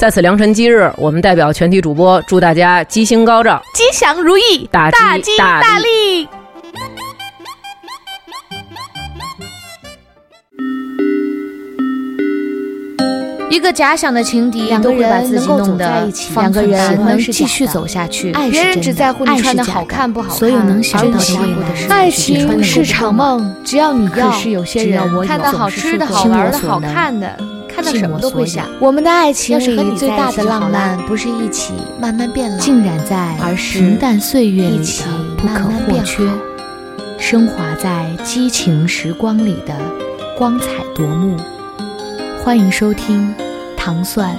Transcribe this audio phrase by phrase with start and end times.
[0.00, 6.26] 在此良辰吉日，我们代表全体主播祝大家吉星高照、吉祥如意、大吉大利。
[13.50, 18.32] 一个假想的情敌，两个人能够走在一起，两个人能继续走下去。
[18.50, 21.94] 别人只在乎你穿的好看不好看，所有能想到的未来。
[21.94, 24.30] 爱情是场梦，只要你要，
[24.64, 27.36] 只要我有，看到好吃的好玩的好看的。
[27.82, 28.68] 看到什么都会想。
[28.78, 34.78] 我们的爱情里最大的浪漫，不是一起慢慢变老，浸染在平淡岁月里
[35.38, 36.22] 不可或缺，
[37.18, 39.74] 升华在激情时光里的
[40.36, 41.36] 光彩夺目。
[42.44, 43.34] 欢迎收听
[43.78, 44.36] 《糖蒜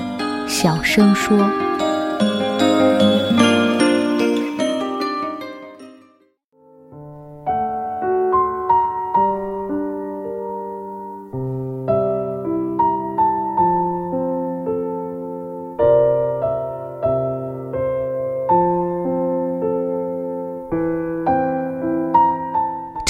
[0.47, 1.37] 小声说》。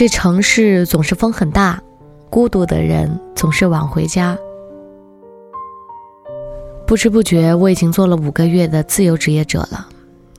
[0.02, 1.80] 这城市总是风很大，
[2.28, 4.36] 孤独的人总是晚回家。
[6.88, 9.88] 不知不觉，我已经做了五个月的自由职业者了。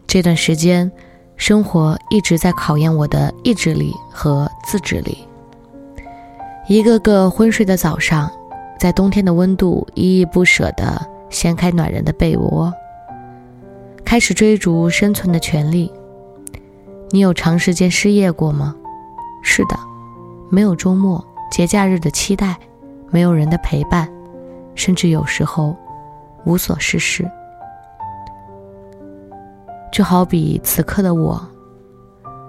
[0.08, 0.90] 这段时间，
[1.36, 5.16] 生活一直在考验我的意志力和自制力。
[6.66, 8.28] 一个个昏睡的早上，
[8.80, 12.74] 在冬天的温度，依依不舍地掀开暖人的被窝，
[14.04, 15.88] 开始追逐生存的权利。
[17.10, 18.74] 你有长时间失业过吗？
[19.42, 19.78] 是的，
[20.48, 22.58] 没有周末、节假日的期待，
[23.10, 24.10] 没有人的陪伴，
[24.74, 25.76] 甚至有时候
[26.44, 27.28] 无所事事。
[29.92, 31.38] 就好比此刻的我，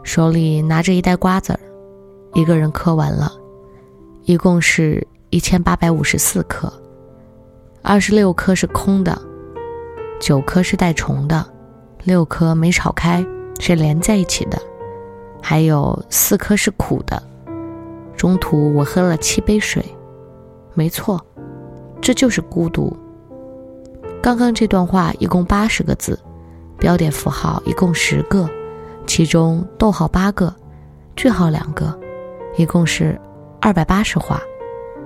[0.03, 1.59] 手里拿着一袋瓜子儿，
[2.33, 3.31] 一个人嗑完了，
[4.23, 6.71] 一共是一千八百五十四颗，
[7.81, 9.19] 二十六颗是空的，
[10.21, 11.45] 九颗是带虫的，
[12.05, 13.25] 六颗没炒开，
[13.59, 14.57] 是连在一起的。
[15.45, 17.21] 还有四颗是苦的，
[18.15, 19.83] 中途我喝了七杯水，
[20.73, 21.23] 没错，
[22.01, 22.95] 这就是孤独。
[24.21, 26.17] 刚刚这段话一共八十个字，
[26.79, 28.49] 标点符号一共十个，
[29.05, 30.55] 其中逗号八个，
[31.13, 31.99] 句号两个，
[32.55, 33.19] 一共是
[33.59, 34.41] 二百八十话，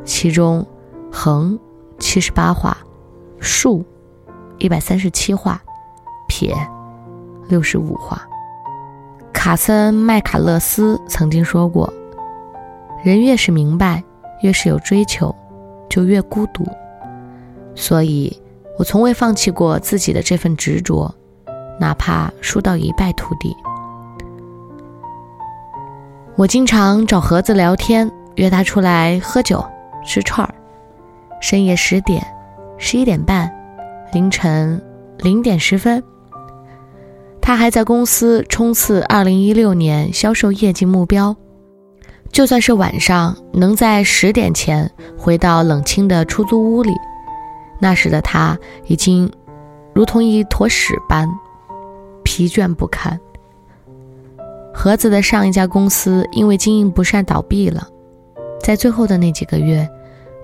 [0.05, 0.63] 其中
[1.11, 1.59] 横
[1.97, 2.77] 七十八画，
[3.39, 3.83] 竖
[4.59, 5.59] 一百三十七画，
[6.27, 6.55] 撇
[7.49, 8.21] 六十五画。
[9.47, 11.93] 卡森麦卡勒斯曾经说过
[13.01, 14.03] ：“人越是明白，
[14.41, 15.33] 越是有追求，
[15.89, 16.67] 就越孤独。”
[17.73, 18.41] 所以，
[18.77, 21.09] 我从未放弃过自己的这份执着，
[21.79, 23.55] 哪怕输到一败涂地。
[26.35, 29.65] 我经常找盒子聊天，约他出来喝酒、
[30.05, 30.53] 吃串儿。
[31.39, 32.21] 深夜十点、
[32.77, 33.49] 十一点半、
[34.11, 34.83] 凌晨
[35.19, 36.03] 零点十分。
[37.47, 41.33] 他还在公司冲刺二零一六年销售业绩目标，
[42.29, 46.91] 就算是晚上能在十点前回到冷清的出租屋里，
[47.79, 49.31] 那时的他已经
[49.93, 51.25] 如同一坨屎般
[52.21, 53.17] 疲倦不堪。
[54.73, 57.87] 盒子的上一家公司因为经营不善倒闭了，
[58.59, 59.87] 在最后的那几个月，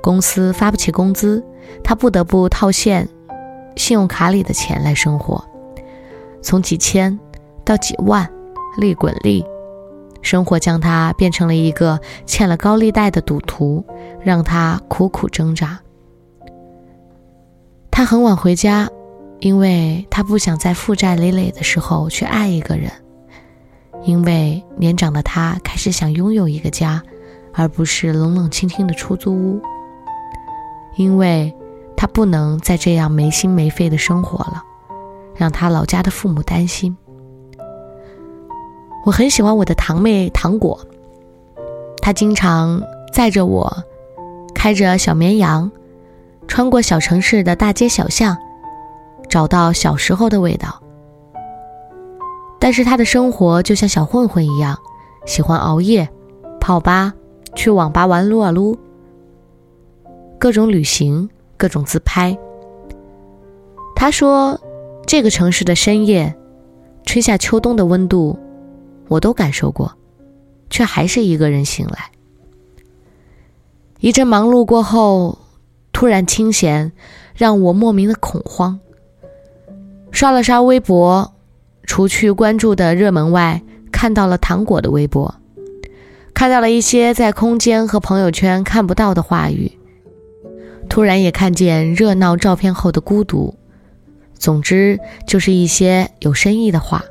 [0.02, 1.44] 公司发不起工资，
[1.84, 3.06] 他不得不套现
[3.76, 5.44] 信用卡里的钱来生活。
[6.44, 7.18] 从几千
[7.66, 8.30] 到几万，
[8.78, 9.44] 利滚利，
[10.22, 13.84] 生活将他变成了一个欠了高利贷的赌徒，
[14.22, 15.80] 让他苦苦挣扎。
[17.90, 18.90] 他很晚回家，
[19.40, 22.92] 因为他不想在负债累累的时候去爱一个人，
[24.04, 27.02] 因为年长的他开始想拥有一个家，
[27.54, 29.62] 而不是冷冷清清的出租屋，
[30.96, 31.54] 因为
[31.96, 34.64] 他不能再这样没心没肺的生活了。
[35.36, 36.96] 让他老家的父母担心。
[39.06, 40.80] 我很喜欢我的堂妹糖果，
[42.02, 42.82] 她经常
[43.12, 43.84] 载着我，
[44.56, 45.70] 开着小绵羊，
[46.48, 48.38] 穿过小城市的大街小巷，
[49.28, 50.82] 找到小时候的味道。
[52.60, 54.78] 但是她的生活就像小混混一样，
[55.26, 56.08] 喜欢熬夜、
[56.62, 57.14] 泡吧、
[57.56, 58.78] 去网吧玩撸啊撸，
[60.40, 62.38] 各种旅行，各种自拍。
[63.96, 64.58] 她说。
[65.06, 66.36] 这个城市的深夜，
[67.06, 68.40] 春夏秋冬的温度，
[69.10, 69.94] 我都感受过，
[70.70, 72.12] 却还是一个人醒来。
[74.00, 75.38] 一阵忙碌过后，
[75.92, 76.92] 突然清闲，
[77.36, 78.80] 让我莫名的恐慌。
[80.12, 81.34] 刷了刷微博，
[81.84, 83.62] 除去关注的热门外，
[83.92, 85.36] 看到了糖果的微博，
[86.34, 89.72] 看到了一些在空间和朋友圈看不到的话语。
[90.90, 93.56] 突然也看见热闹照片后的孤独。
[94.44, 97.06] 总之，就是一些有深意的话。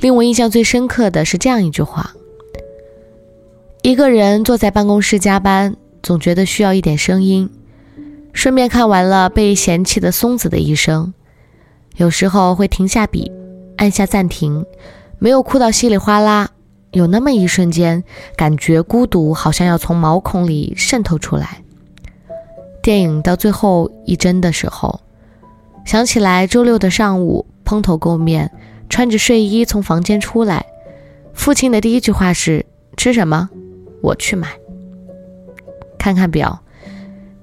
[0.00, 2.12] 令我印象最深刻的是这样一句话：
[3.80, 7.48] 一个人坐在办公室加班，总觉得需要一点声音，
[8.34, 11.14] 顺便看完了被嫌弃的松子的一生。
[11.96, 13.32] 有时候会停下笔，
[13.78, 14.66] 按下暂停，
[15.18, 16.50] 没有哭到稀里哗啦，
[16.90, 18.04] 有那么一瞬间，
[18.36, 21.62] 感觉孤独好像要从毛孔里渗透出来。
[22.82, 25.00] 电影到最后一帧的时候。
[25.84, 28.50] 想起来，周六的上午，蓬头垢面，
[28.88, 30.64] 穿着睡衣从房间出来，
[31.34, 32.64] 父亲的第一句话是
[32.96, 33.50] ：“吃什么？
[34.00, 34.48] 我去买。”
[35.98, 36.62] 看看表，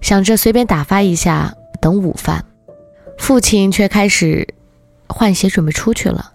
[0.01, 2.45] 想着随便打发一下，等午饭。
[3.17, 4.47] 父亲却开始
[5.07, 6.31] 换鞋准备出去了。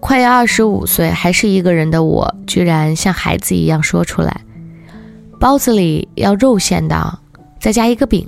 [0.00, 4.40] 快要二十五岁还是一个人的我，居然像孩子一样说出来
[5.38, 7.18] ：“包子里要肉馅的，
[7.60, 8.26] 再加一个饼。”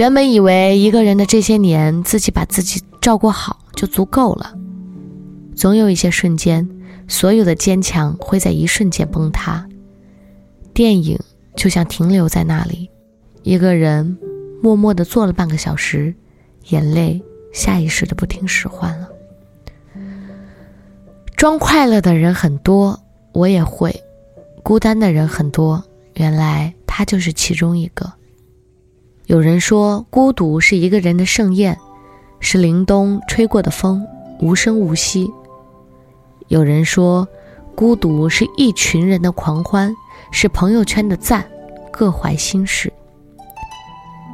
[0.00, 4.54] 原本以为一个人的这些年，自己把自己照顾好就足够了。
[5.54, 6.66] 总有一些瞬间，
[7.06, 9.68] 所有的坚强会在一瞬间崩塌。
[10.72, 11.18] 电影
[11.54, 12.88] 就像停留在那里，
[13.42, 14.16] 一个人
[14.62, 16.14] 默默的坐了半个小时，
[16.68, 19.06] 眼泪下意识的不听使唤了。
[21.36, 22.98] 装快乐的人很多，
[23.34, 23.90] 我也会；
[24.62, 28.10] 孤单的人很多，原来他就是其中一个。
[29.30, 31.78] 有人说，孤独是一个人的盛宴，
[32.40, 34.04] 是凛冬吹过的风，
[34.40, 35.30] 无声无息。
[36.48, 37.28] 有人说，
[37.76, 39.94] 孤独是一群人的狂欢，
[40.32, 41.46] 是朋友圈的赞，
[41.92, 42.92] 各怀心事。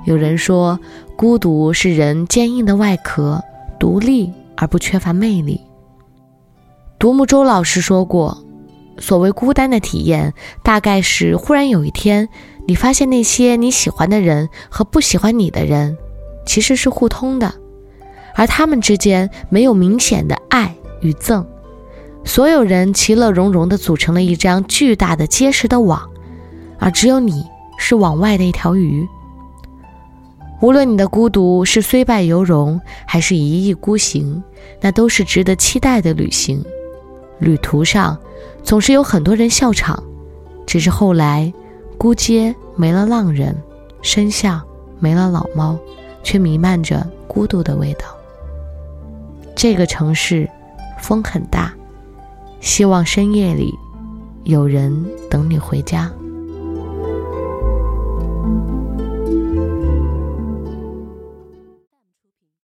[0.06, 0.80] 有人说，
[1.14, 3.38] 孤独是人坚硬的外壳，
[3.78, 5.60] 独立而不缺乏魅力。
[6.98, 8.42] 独木舟老师说过，
[8.96, 10.32] 所谓孤单的体验，
[10.62, 12.26] 大概是忽然有一天。
[12.68, 15.96] 你发现那些你喜欢的人和不喜欢你的人，
[16.44, 17.54] 其实是互通的，
[18.34, 21.46] 而他们之间没有明显的爱与憎，
[22.24, 26.10] 所有人其乐融融地组成了一张巨大的结实的网，
[26.80, 27.44] 而只有你
[27.78, 29.06] 是网外的一条鱼。
[30.60, 34.42] 无论你的孤独是虽败犹荣，还是一意孤行，
[34.80, 36.64] 那都是值得期待的旅行。
[37.38, 38.18] 旅途上
[38.64, 40.02] 总是有很多人笑场，
[40.66, 41.52] 只是后来。
[41.98, 43.56] 孤街没了浪人，
[44.02, 44.62] 深巷
[44.98, 45.78] 没了老猫，
[46.22, 48.04] 却弥漫着孤独的味道。
[49.54, 50.48] 这个城市
[51.00, 51.72] 风很大，
[52.60, 53.74] 希望深夜里
[54.44, 56.12] 有人等你回家。